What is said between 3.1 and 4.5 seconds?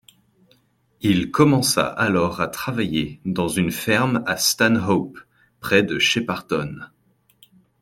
dans une ferme à